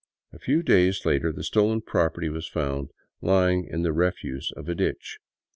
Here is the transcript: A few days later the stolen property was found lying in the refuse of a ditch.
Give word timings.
A 0.33 0.39
few 0.39 0.63
days 0.63 1.05
later 1.05 1.31
the 1.31 1.43
stolen 1.43 1.79
property 1.81 2.27
was 2.27 2.47
found 2.47 2.89
lying 3.21 3.65
in 3.67 3.83
the 3.83 3.93
refuse 3.93 4.51
of 4.57 4.67
a 4.67 4.73
ditch. 4.73 5.19